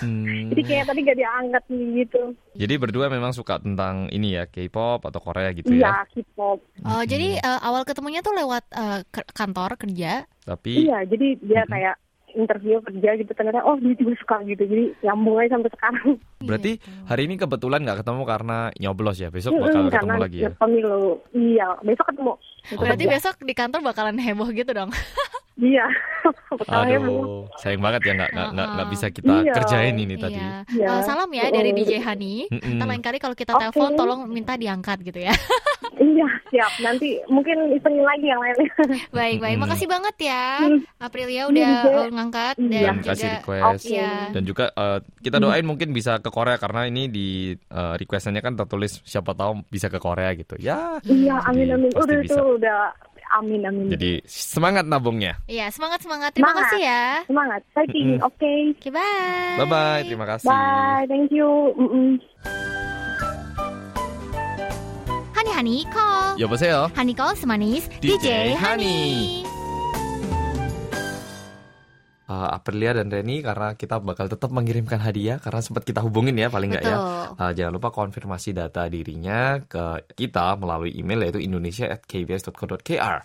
[0.00, 0.48] Hmm.
[0.50, 2.22] Jadi kayak tadi gak diangkat nih gitu.
[2.56, 5.92] Jadi berdua memang suka tentang ini ya, K-pop atau Korea gitu ya.
[5.92, 6.58] Iya, K-pop.
[6.80, 11.62] Oh, jadi uh, awal ketemunya tuh lewat uh, ke- kantor kerja Tapi Iya, jadi dia
[11.68, 11.96] kayak
[12.32, 14.64] interview kerja gitu ternyata oh dia juga suka gitu.
[14.64, 16.08] Jadi nyambung aja sampai sekarang.
[16.48, 16.72] berarti
[17.04, 19.28] hari ini kebetulan nggak ketemu karena nyoblos ya.
[19.28, 20.50] Besok bakal Mm-mm, ketemu karena lagi ya.
[20.56, 21.20] pemilu.
[21.36, 22.32] Iya, besok ketemu.
[22.66, 24.90] berarti besok di kantor bakalan heboh gitu dong
[25.56, 25.86] Iya.
[26.60, 26.68] Belum.
[26.68, 29.52] Aduh, sayang banget ya nggak nggak nggak nggak bisa kita Iya.
[29.54, 30.36] kerjain ini tadi.
[30.36, 30.56] Iya.
[30.68, 30.88] Iya.
[30.90, 31.76] Eh, salam ya dari Mm.
[31.76, 32.34] DJ Hani.
[32.50, 32.76] Mm-mm.
[32.78, 33.60] Lain kali kalau kita Oke.
[33.66, 35.32] telepon tolong minta diangkat gitu ya.
[35.96, 36.72] Iya, siap.
[36.78, 38.68] Nanti mungkin isengin lagi yang lainnya.
[39.16, 39.56] baik baik.
[39.56, 40.80] Makasih banget ya Hmm.
[40.98, 41.88] Aprilia udah Iya.
[41.98, 42.68] eh, ngangkat Iya.
[42.68, 44.12] dan Dan juga kasih request Iya.
[44.30, 48.54] dan juga eh, kita doain mungkin bisa ke Korea karena ini di eh, requestannya kan
[48.54, 51.00] tertulis siapa tahu bisa ke Korea gitu ya.
[51.02, 51.88] Iya, amin amin.
[51.90, 52.34] pasti Udah bisa.
[52.34, 52.80] itu udah
[53.35, 53.87] amin amin.
[53.89, 55.39] Jadi semangat nabungnya.
[55.47, 56.35] Iya, semangat semangat.
[56.35, 56.67] Terima Semangat.
[56.67, 57.03] kasih ya.
[57.27, 57.61] Semangat.
[57.71, 58.07] Fighting.
[58.19, 58.27] Mm-mm.
[58.27, 58.53] Oke.
[58.75, 59.55] Oke, bye.
[59.55, 60.47] Bye bye, terima kasih.
[60.47, 61.05] Bye.
[61.07, 61.49] Thank you.
[61.75, 62.09] Mm-mm.
[65.31, 66.37] Hani Hani call.
[66.37, 66.91] 여보세요.
[66.93, 68.97] Hani call semanis DJ, DJ Hani.
[72.26, 76.50] Uh, Aprilia dan Reni karena kita bakal tetap mengirimkan hadiah karena sempat kita hubungin ya
[76.50, 76.98] paling nggak ya.
[77.38, 83.18] Uh, jangan lupa konfirmasi data dirinya ke kita melalui email yaitu indonesia@kbs.co.kr.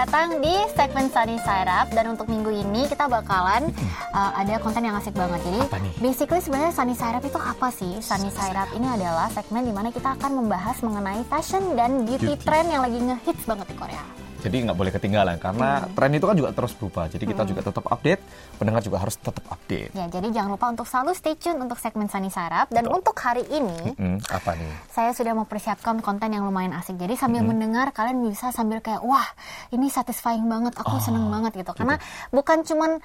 [0.00, 3.68] datang di segmen Sunny Side Up dan untuk minggu ini kita bakalan
[4.16, 5.44] uh, ada konten yang asik banget.
[5.44, 5.60] Jadi
[6.00, 8.00] basically sebenarnya Sunny Side Up itu apa sih?
[8.00, 12.32] Sunny Side Up ini adalah segmen di mana kita akan membahas mengenai fashion dan beauty,
[12.32, 12.44] Beauty.
[12.48, 14.29] trend yang lagi ngehits banget di Korea.
[14.40, 15.92] Jadi nggak boleh ketinggalan karena Hmm.
[15.92, 17.06] tren itu kan juga terus berubah.
[17.06, 18.20] Jadi kita juga tetap update,
[18.56, 19.92] pendengar juga harus tetap update.
[19.92, 23.14] Ya, jadi jangan lupa untuk selalu stay tune untuk segmen Sunny Side Up dan untuk
[23.14, 24.72] hari ini Hmm, apa nih?
[24.88, 26.96] saya sudah mempersiapkan konten yang lumayan asik.
[26.96, 29.26] Jadi sambil mendengar kalian bisa sambil kayak wah
[29.68, 31.72] ini satisfying banget, aku seneng banget gitu.
[31.72, 32.00] Karena
[32.30, 32.98] bukan cuman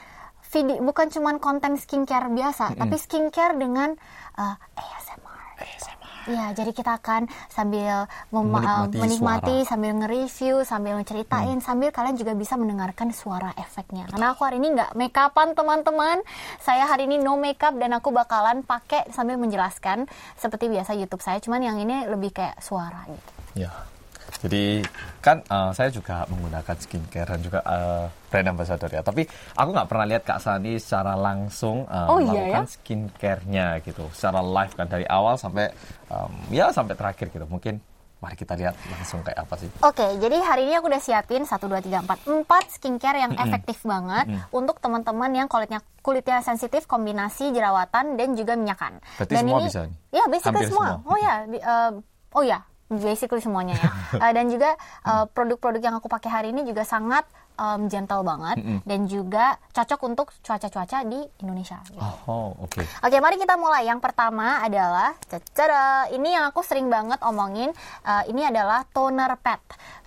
[0.47, 3.91] video, bukan cuman konten skincare biasa, tapi skincare dengan
[4.33, 6.04] uh, ASMR.
[6.25, 9.69] Iya, jadi kita akan sambil Menikmati menikmati, suara.
[9.69, 14.09] sambil nge-review, sambil ngeceritain, sambil kalian juga bisa mendengarkan suara efeknya.
[14.09, 16.21] Karena aku hari ini nggak make upan teman-teman.
[16.59, 21.37] Saya hari ini no makeup dan aku bakalan pakai sambil menjelaskan seperti biasa YouTube saya.
[21.39, 23.31] Cuman yang ini lebih kayak suara gitu.
[23.65, 23.94] Ya.
[24.41, 24.83] Jadi
[25.23, 29.01] kan eh, saya juga menggunakan skincare dan juga eh, brand ambassador ya.
[29.01, 29.23] Tapi
[29.55, 34.43] aku nggak pernah lihat Kak Sani secara langsung eh, Oh, iya melakukan skincare-nya gitu, secara
[34.43, 35.71] live kan dari awal sampai
[36.11, 37.47] em, ya sampai terakhir gitu.
[37.47, 37.79] Mungkin
[38.23, 39.69] mari kita lihat langsung kayak apa sih.
[39.85, 43.85] Oke, jadi hari ini aku udah siapin 1, 2, 3, 4, 4 skincare yang efektif
[43.85, 48.97] banget untuk teman-teman yang kulitnya kulitnya sensitif, kombinasi jerawatan dan juga minyakan.
[49.19, 49.81] Berarti dan semua ini, bisa?
[50.09, 50.87] Ya, basically Hampir semua.
[51.01, 51.09] semua.
[51.09, 51.91] Oh ya, eh,
[52.33, 53.89] oh ya, basically semuanya ya.
[54.25, 58.57] Eh, dan juga eh, produk-produk yang aku pakai hari ini juga sangat em, gentle banget
[58.83, 61.79] dan juga cocok untuk cuaca-cuaca di Indonesia.
[61.85, 61.99] gitu.
[62.27, 62.83] Oh, oke.
[63.01, 63.85] Oke, mari kita mulai.
[63.85, 67.71] Yang pertama adalah, cacara, ini yang aku sering banget omongin.
[68.05, 69.59] eh, ini adalah toner pad.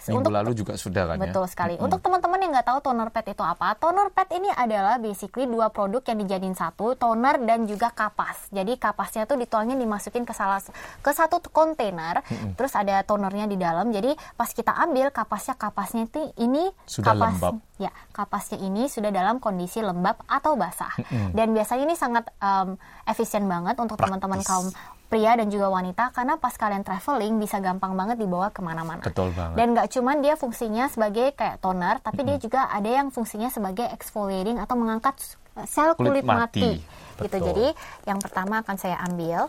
[0.09, 1.29] Minggu lalu juga sudah kan ya.
[1.29, 1.75] Betul sekali.
[1.77, 5.69] Untuk teman-teman yang nggak tahu toner pad itu apa, toner pad ini adalah basically dua
[5.69, 8.49] produk yang dijadiin satu, toner dan juga kapas.
[8.49, 10.63] Jadi kapasnya tuh dituangin dimasukin ke salah
[11.03, 12.23] ke satu kontainer,
[12.55, 13.91] terus ada tonernya di dalam.
[13.91, 17.55] Jadi pas kita ambil kapasnya kapasnya itu ini Sudah kapas lembab.
[17.79, 20.91] ya kapasnya ini sudah dalam kondisi lembab atau basah.
[21.31, 22.75] Dan biasanya ini sangat em,
[23.05, 24.69] efisien banget untuk teman-teman kaum
[25.07, 29.01] pria dan juga wanita karena pas kalian traveling bisa gampang banget dibawa ke mana-mana.
[29.01, 29.57] Betul banget.
[29.57, 33.89] Dan nggak cuman dia fungsinya sebagai kayak toner, tapi dia juga ada yang fungsinya sebagai
[33.89, 35.17] exfoliating atau mengangkat
[35.65, 36.61] sel Kulit kulit, mati.
[36.61, 36.73] mati.
[37.19, 37.37] Gitu.
[37.41, 37.67] Jadi
[38.05, 39.49] yang pertama akan saya ambil.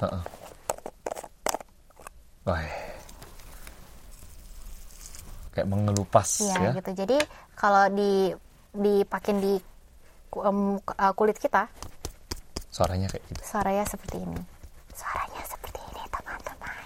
[2.45, 2.65] Wah.
[5.49, 6.71] Kayak mengelupas Iya ya.
[6.77, 6.91] gitu.
[6.95, 7.17] Jadi
[7.59, 8.31] kalau di
[8.71, 9.53] dipakin di
[10.31, 10.79] uh,
[11.13, 11.67] kulit kita,
[12.69, 13.41] Suaranya kayak gitu.
[13.43, 14.39] suaranya seperti ini.
[14.93, 16.85] Suaranya seperti ini, teman-teman.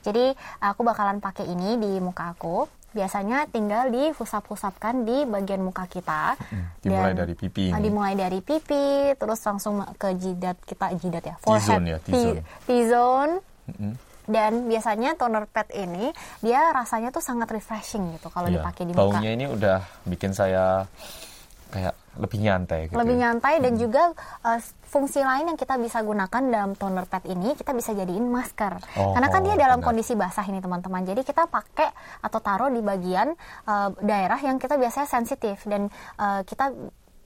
[0.00, 0.24] Jadi
[0.60, 2.68] aku bakalan pakai ini di muka aku.
[2.92, 6.38] Biasanya tinggal diusap-usapkan di bagian muka kita.
[6.78, 7.90] Dimulai Dan- dari pipi Ah, ini.
[7.90, 12.40] dimulai dari pipi, terus langsung ke jidat kita, jidat ya, T-zone ya, T-zone.
[12.62, 13.32] T-zone.
[14.24, 16.08] Dan biasanya toner pad ini
[16.40, 19.00] dia rasanya tuh sangat refreshing gitu kalau Iya, dipakai di muka.
[19.00, 20.88] Baunya ini udah bikin saya
[21.68, 22.94] kayak lebih nyantai gitu.
[22.94, 23.22] lebih ya.
[23.26, 24.14] nyantai dan juga
[24.46, 28.78] uh, fungsi lain yang kita bisa gunakan dalam toner pad ini kita bisa jadiin masker
[28.94, 29.90] Oh, karena kan dia dalam benar.
[29.90, 31.90] kondisi basah ini teman-teman jadi kita pakai
[32.22, 33.34] atau taruh di bagian
[33.66, 36.70] uh, daerah yang kita biasanya sensitif dan uh, kita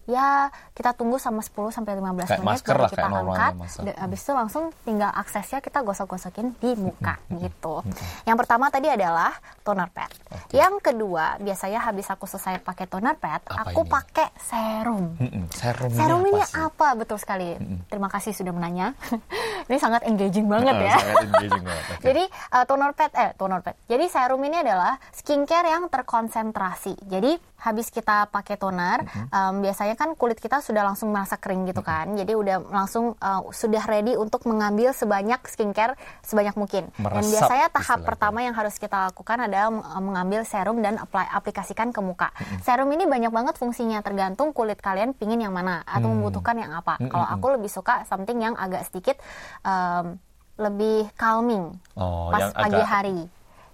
[0.08, 3.52] ya kita tunggu sama 10 sampai 15 Kayak menit masker lah, kita kayak angkat.
[4.00, 7.84] Habis itu langsung tinggal aksesnya kita gosok-gosokin di muka gitu.
[8.24, 10.08] Yang pertama tadi adalah toner pad.
[10.48, 13.92] Yang kedua, biasanya habis aku selesai pakai toner pad, Apa aku ini?
[13.92, 15.04] pakai serum.
[15.52, 17.04] Serum, Serum ini apa apa?
[17.04, 17.52] Betul sekali.
[17.92, 18.96] Terima kasih sudah menanya.
[19.68, 20.96] ini sangat engaging banget ya.
[20.96, 21.84] sangat engaging banget.
[21.98, 22.04] Oke.
[22.08, 22.24] Jadi
[22.56, 23.76] uh, toner pad eh toner pad.
[23.90, 26.96] Jadi serum ini adalah skincare yang terkonsentrasi.
[27.04, 29.26] Jadi habis kita pakai toner, Mm-hmm.
[29.30, 32.06] um, biasanya kan kulit kita sudah langsung merasa kering gitu kan.
[32.12, 36.90] Jadi udah langsung uh, sudah ready untuk mengambil sebanyak skincare sebanyak mungkin.
[36.92, 38.06] Dan Meresap biasanya tahap istilahnya.
[38.06, 42.30] pertama yang harus kita lakukan adalah uh, mengambil serum dan apply, aplikasikan ke muka.
[42.30, 42.58] Mm-hmm.
[42.60, 46.14] Serum ini banyak banget fungsinya tergantung kulit kalian pingin yang mana atau Mm.
[46.16, 46.94] membutuhkan yang apa.
[46.96, 47.10] Mm-mm.
[47.10, 49.18] Kalau aku lebih suka something yang agak sedikit
[49.60, 50.14] um,
[50.56, 53.18] lebih calming Oh, pas yang pagi agak- hari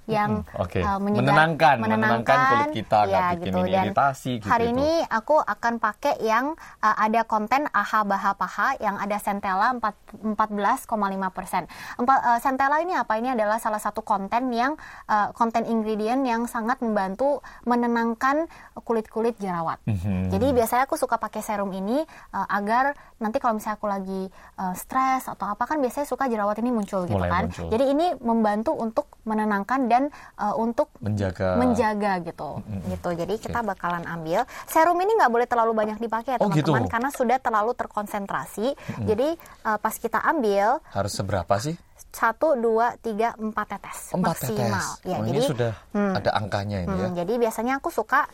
[0.07, 0.81] yang Mm, oke.
[0.81, 3.59] uh, menyedar- Menenangkan, menenangkan kulit kita, ya, bikin gitu.
[3.59, 4.77] ini Dan iritasi gitu hari itu.
[4.77, 10.37] ini aku akan pakai yang uh, ada konten AHA Baha Paha yang ada centella 4
[10.37, 10.87] 14,5
[11.31, 11.65] persen.
[11.99, 13.15] uh, centella ini apa?
[13.15, 18.45] Ini adalah salah satu konten yang uh, konten ingredient yang sangat membantu menenangkan
[18.79, 19.81] kulit-kulit jerawat.
[19.85, 20.29] Mhm.
[20.29, 24.23] Jadi biasanya aku suka pakai serum ini uh, agar nanti kalau misalnya aku lagi
[24.57, 27.43] uh, stres atau apa kan biasanya suka jerawat ini muncul gitu Mulai kan.
[27.47, 27.69] muncul.
[27.69, 30.03] Jadi ini membantu untuk menenangkan dan
[30.43, 31.55] uh, untuk menjaga.
[31.55, 32.59] menjaga gitu.
[32.91, 33.09] Gitu.
[33.15, 34.43] Jadi kita bakalan ambil.
[34.67, 36.91] Serum ini nggak boleh terlalu banyak dipakai ya Oh, teman-teman gitu.
[36.91, 38.75] karena sudah terlalu terkonsentrasi.
[39.07, 41.79] Jadi uh, pas kita ambil harus seberapa sih?
[42.15, 44.15] satu dua tiga empat tetes.
[44.15, 44.87] Empat maksimal.
[45.03, 45.11] Tetes.
[45.11, 46.15] ya oh, jadi ini sudah hmm.
[46.15, 47.07] ada angkanya ini ya.
[47.11, 48.31] Hmm, jadi biasanya aku suka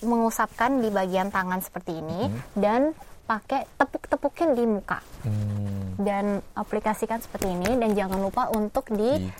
[0.00, 2.96] mengusapkan di bagian tangan seperti ini dan
[3.28, 5.04] pakai tepuk-tepukin di muka.
[5.22, 9.30] Hmm, dan aplikasikan seperti ini dan jangan lupa untuk di, Di-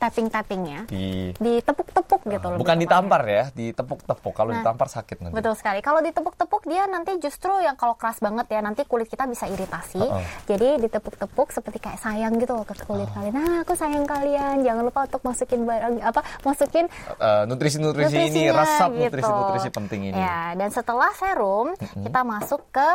[0.00, 2.80] tapping-tappingnya di ditepuk-tepuk gitu lebih bukan tepatnya.
[2.80, 4.32] ditampar ya, ditepuk-tepuk.
[4.32, 5.34] Kalau Nah, ditampar sakit nanti.
[5.36, 5.78] Betul sekali.
[5.78, 10.00] Kalau ditepuk-tepuk dia nanti justru yang kalau keras banget ya nanti kulit kita bisa iritasi.
[10.46, 13.34] Jadi ditepuk-tepuk seperti kayak sayang gitu loh ke kulit kalian.
[13.34, 14.64] Nah, aku sayang kalian.
[14.64, 19.04] Jangan lupa untuk masukin barang apa masukin Eh, nutrisi-nutrisi ini resap gitu.
[19.04, 20.16] nutrisi-nutrisi penting ini.
[20.16, 22.88] Ya, dan setelah serum kita masuk ke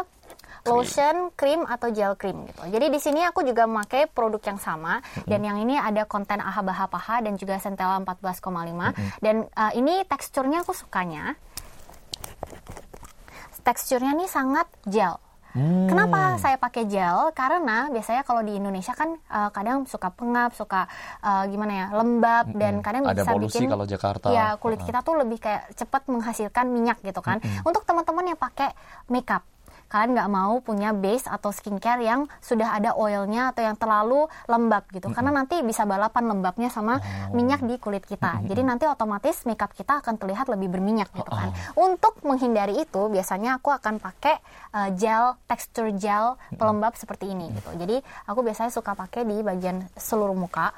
[0.65, 2.61] lotion, krim atau gel krim gitu.
[2.65, 4.99] Jadi di sini aku juga memakai produk yang sama
[5.29, 10.65] dan yang ini ada konten AHA Paha dan juga Centella 14,5 dan uh, ini teksturnya
[10.65, 11.37] aku sukanya.
[13.65, 15.17] Teksturnya nih sangat gel.
[15.55, 15.87] Hmm.
[15.87, 17.31] Kenapa saya pakai gel?
[17.31, 20.83] Karena biasanya kalau di Indonesia kan uh, kadang suka pengap, suka
[21.23, 24.27] uh, gimana ya lembab dan kadang Ada bisa polusi bikin kalau Jakarta.
[24.35, 27.39] Ya kulit kita tuh lebih kayak cepat menghasilkan minyak gitu kan.
[27.63, 28.75] Untuk teman-teman yang pakai
[29.07, 29.47] makeup,
[29.87, 34.83] kalian nggak mau punya base atau skincare yang sudah ada oilnya atau yang terlalu lembab
[34.91, 37.35] gitu, karena nanti bisa balapan lembabnya sama Oh.
[37.37, 38.41] minyak di kulit kita.
[38.47, 41.53] Jadi nanti otomatis makeup kita akan terlihat lebih berminyak gitu kan.
[41.75, 41.91] Oh.
[41.91, 44.39] Untuk menghindari itu, biasanya aku akan pakai
[44.73, 47.71] uh, gel tekstur gel pelembab seperti ini gitu.
[47.77, 50.73] Jadi aku biasanya suka pakai di bagian seluruh muka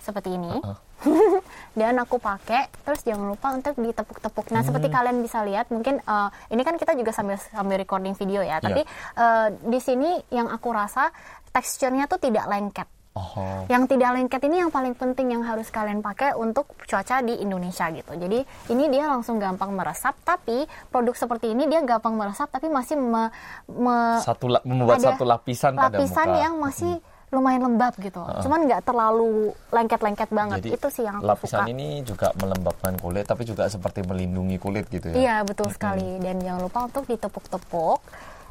[0.00, 0.56] seperti ini.
[1.78, 4.52] Dan aku pakai terus jangan lupa untuk ditepuk-tepuk.
[4.52, 8.44] Nah, seperti kalian bisa lihat mungkin uh, ini kan kita juga sambil sambil recording video
[8.44, 8.84] ya, tapi
[9.16, 11.08] uh, di sini yang aku rasa
[11.50, 12.88] teksturnya tuh tidak lengket.
[13.10, 13.66] Oh.
[13.66, 17.90] Yang tidak lengket ini yang paling penting yang harus kalian pakai untuk cuaca di Indonesia
[17.90, 18.14] gitu.
[18.14, 20.62] Jadi ini dia langsung gampang meresap, tapi
[20.94, 23.34] produk seperti ini dia gampang meresap tapi masih me-
[23.66, 26.38] me- Satu membuat ada satu lapisan pada lapisan muka.
[26.38, 26.94] yang masih
[27.30, 28.18] lumayan lembab gitu.
[28.42, 30.58] Cuman nggak terlalu lengket-lengket banget.
[30.66, 31.70] Jadi itu sih yang aku lapisan suka.
[31.70, 35.14] ini juga melembabkan kulit tapi juga seperti melindungi kulit gitu ya.
[35.14, 36.18] Iya betul sekali.
[36.18, 38.02] Dan jangan lupa untuk ditepuk-tepuk.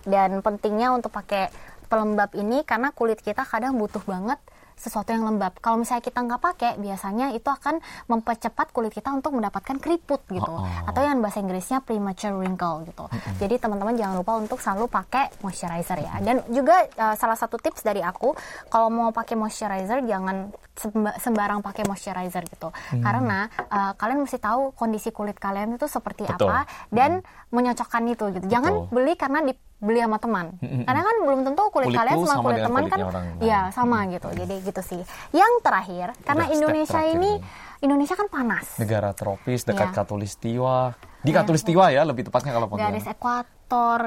[0.07, 1.51] Dan pentingnya untuk pakai
[1.91, 4.39] pelembab ini karena kulit kita kadang butuh banget
[4.79, 5.59] sesuatu yang lembab.
[5.59, 10.47] Kalau misalnya kita nggak pakai, biasanya itu akan mempercepat kulit kita untuk mendapatkan keriput gitu,
[10.47, 10.87] Oh, oh.
[10.87, 13.05] atau yang bahasa Inggrisnya premature wrinkle gitu.
[13.37, 16.13] Jadi teman-teman jangan lupa untuk selalu pakai moisturizer ya.
[16.23, 18.31] Dan juga uh, salah satu tips dari aku,
[18.71, 23.03] kalau mau pakai moisturizer jangan semba- sembarang pakai moisturizer gitu, Hmm.
[23.03, 26.47] karena uh, kalian mesti tahu kondisi kulit kalian itu seperti Betul.
[26.47, 28.45] apa dan menyocokkan itu gitu.
[28.47, 28.93] Jangan Betul.
[28.95, 29.39] beli karena
[29.79, 30.45] dibeli sama teman.
[30.59, 30.83] Mm-mm.
[30.83, 32.99] Karena kan belum tentu kulit Kulitku kalian sama kulit teman kan
[33.39, 34.27] ya sama gitu.
[34.35, 35.01] Jadi gitu sih.
[35.31, 37.31] Yang terakhir, karena step Indonesia terakhir ini.
[37.79, 38.75] Indonesia kan panas.
[38.75, 40.03] Negara tropis dekat Iya.
[40.03, 40.99] Katulistiwa.
[41.23, 41.39] Di Iya.
[41.39, 43.15] Katulistiwa ya lebih tepatnya kalau Garis panggilan.
[43.15, 43.99] ekuator,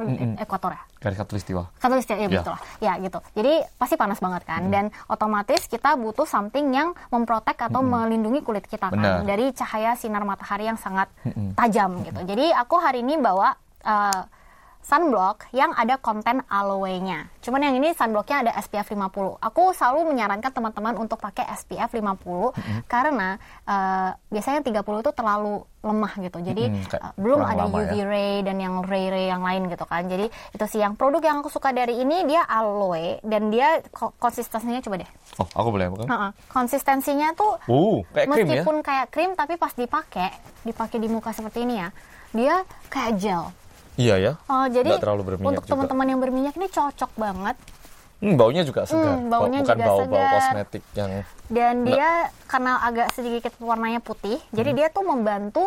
[0.45, 0.83] ekuator ya.
[1.01, 1.63] Garis Katulistiwa.
[1.81, 2.37] Katulistiwa ya Iya.
[2.37, 2.63] betul lah.
[2.85, 3.19] Ya gitu.
[3.33, 8.69] Jadi pasti panas banget kan dan otomatis kita butuh something yang memprotek atau melindungi kulit
[8.69, 9.25] kita Benar.
[9.25, 11.09] kan dari cahaya sinar matahari yang sangat
[11.57, 12.21] tajam gitu.
[12.29, 13.57] Jadi aku hari ini bawa
[13.89, 14.21] uh,
[14.83, 17.31] sunblock yang ada konten aloe-nya.
[17.39, 19.09] Cuman yang ini sunblocknya ada SPF 50.
[19.41, 22.53] Aku selalu menyarankan teman-teman untuk pakai SPF 50
[22.87, 26.39] karena eh, biasanya 30 itu terlalu lemah gitu.
[26.41, 28.05] Jadi Mm-mm, kayak eh, belum ada UV ya.
[28.05, 30.03] ray dan yang ray ray yang lain gitu kan.
[30.05, 34.15] Jadi itu sih yang produk yang aku suka dari ini dia aloe dan dia ko-
[34.17, 35.11] konsistensinya coba deh.
[35.37, 36.07] Oh, aku boleh bukan?
[36.07, 36.31] Heeh.
[36.49, 38.51] Konsistensinya tuh Uh, kayak krim ya?
[38.59, 40.29] meskipun kayak krim tapi pas dipakai
[40.63, 41.89] dipakai di muka seperti ini ya
[42.31, 42.55] dia
[42.89, 43.45] kayak gel
[44.03, 44.33] Iya ya.
[44.45, 47.57] oh jadi Nggak terlalu berminyak untuk teman-teman yang berminyak ini cocok banget
[48.19, 49.19] Hmm, baunya juga segar.
[49.19, 50.33] Hmm, baunya Bukan juga bau-bau segar.
[50.33, 51.11] kosmetik yang
[51.49, 52.09] dan dia
[52.47, 54.79] karena agak sedikit warnanya putih jadi Hmm.
[54.79, 55.65] dia tuh membantu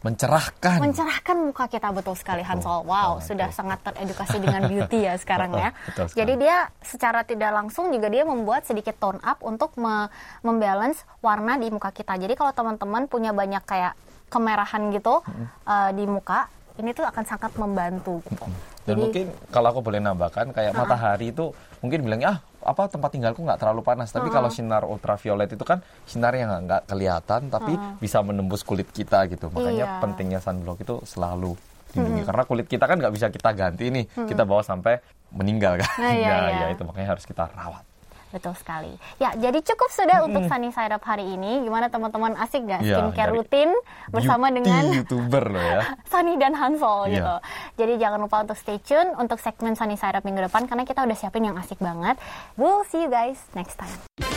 [0.00, 0.80] mencerahkan.
[0.80, 2.88] mencerahkan muka kita betul sekali Hansol.
[2.88, 5.76] Wow, Oh, sudah sangat teredukasi dengan beauty ya sekarang ya.
[5.86, 6.16] Betul sekali.
[6.16, 10.08] Jadi dia secara tidak langsung juga dia membuat sedikit tone up untuk me-
[10.40, 12.16] membalance warna di muka kita.
[12.16, 13.92] Jadi kalau teman-teman punya banyak kayak
[14.30, 15.20] kemerahan gitu
[15.66, 18.46] uh, di muka, ini tuh akan sangat membantu gitu.
[18.80, 23.10] Dan Jadi- mungkin kalau aku boleh nambahkan kayak matahari itu mungkin bilangnya ah apa tempat
[23.10, 24.08] tinggalku nggak terlalu panas.
[24.08, 29.26] Tapi kalau sinar ultraviolet itu kan sinar yang nggak- kelihatan tapi bisa menembus kulit kita
[29.26, 29.48] gitu.
[29.48, 30.00] Makanya Iya.
[30.00, 31.56] pentingnya sunblock itu selalu
[31.90, 34.04] dilindungi karena kulit kita kan nggak bisa kita ganti nih.
[34.06, 35.90] Kita bawa sampai meninggal kan.
[35.98, 36.60] Nah, iya, Ya, iya.
[36.62, 37.82] ya, itu makanya harus kita rawat.
[38.30, 38.94] Betul sekali.
[39.18, 41.62] Ya, jadi cukup sudah untuk Sunny Side Up hari ini.
[41.62, 43.70] Gimana teman-teman asik nggak Iya, skincare rutin
[44.08, 45.82] bersama Beauty dengan youtuber loh ya.
[46.12, 47.14] Sunny dan Hansol Iya.
[47.18, 47.34] gitu.
[47.76, 51.02] Jadi jangan lupa untuk stay tune untuk segmen Sunny Side Up minggu depan karena kita
[51.02, 52.16] udah siapin yang asik banget.
[52.54, 54.29] We'll see you guys next time.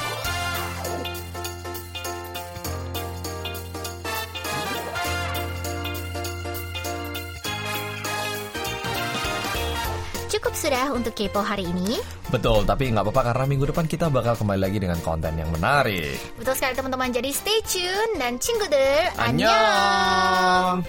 [10.43, 12.03] Cukup sudah untuk kepo hari ini.
[12.27, 16.19] Betul, tapi nggak apa-apa karena minggu depan kita bakal kembali lagi dengan konten yang menarik.
[16.35, 17.15] Betul sekali teman-teman.
[17.15, 19.07] Jadi stay tune dan cingguder.
[19.23, 20.83] Annyeong!